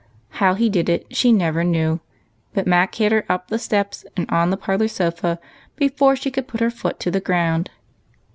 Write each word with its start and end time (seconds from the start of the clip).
How 0.41 0.55
he 0.55 0.67
did 0.67 0.89
it, 0.89 1.05
she 1.15 1.31
never 1.31 1.63
knew; 1.63 1.99
but 2.55 2.65
Mac 2.65 2.95
had 2.95 3.11
her 3.11 3.23
up 3.29 3.49
the 3.49 3.59
steps 3.59 4.03
and 4.17 4.25
on 4.31 4.49
the 4.49 4.57
parlor 4.57 4.87
sofa 4.87 5.39
before 5.75 6.15
she 6.15 6.31
could 6.31 6.47
put 6.47 6.59
her 6.59 6.71
foot 6.71 6.99
to 7.01 7.11
the 7.11 7.19
ground. 7.21 7.69